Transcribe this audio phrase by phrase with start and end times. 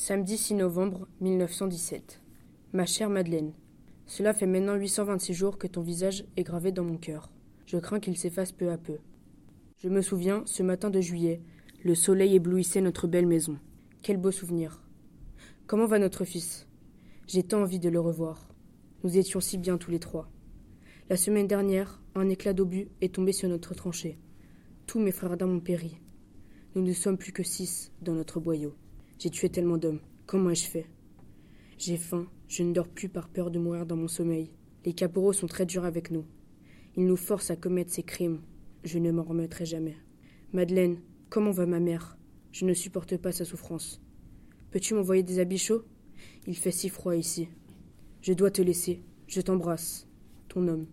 [0.00, 2.22] Samedi 6 novembre 1917.
[2.72, 3.52] Ma chère Madeleine,
[4.06, 7.32] cela fait maintenant 826 jours que ton visage est gravé dans mon cœur.
[7.66, 8.98] Je crains qu'il s'efface peu à peu.
[9.76, 11.42] Je me souviens, ce matin de juillet,
[11.82, 13.58] le soleil éblouissait notre belle maison.
[14.00, 14.84] Quel beau souvenir.
[15.66, 16.68] Comment va notre fils?
[17.26, 18.48] J'ai tant envie de le revoir.
[19.02, 20.30] Nous étions si bien tous les trois.
[21.10, 24.16] La semaine dernière, un éclat d'obus est tombé sur notre tranchée.
[24.86, 25.98] Tous mes frères d'armes ont péri.
[26.76, 28.76] Nous ne sommes plus que six dans notre boyau.
[29.18, 30.00] J'ai tué tellement d'hommes.
[30.26, 30.86] Comment ai-je fait?
[31.76, 34.52] J'ai faim, je ne dors plus par peur de mourir dans mon sommeil.
[34.84, 36.24] Les caporaux sont très durs avec nous.
[36.96, 38.40] Ils nous forcent à commettre ces crimes.
[38.84, 39.96] Je ne m'en remettrai jamais.
[40.52, 41.00] Madeleine,
[41.30, 42.16] comment va ma mère?
[42.52, 44.00] Je ne supporte pas sa souffrance.
[44.70, 45.84] Peux-tu m'envoyer des habits chauds?
[46.46, 47.48] Il fait si froid ici.
[48.22, 49.02] Je dois te laisser.
[49.26, 50.06] Je t'embrasse.
[50.48, 50.86] Ton homme.